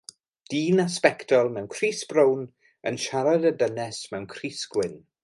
Dyn 0.51 0.79
â 0.83 0.85
sbectol 0.93 1.51
mewn 1.57 1.69
crys 1.75 2.01
brown 2.13 2.41
yn 2.93 2.97
siarad 3.05 3.47
â 3.51 3.55
dynes 3.63 4.01
mewn 4.15 4.27
crys 4.37 4.65
gwyn. 4.75 4.99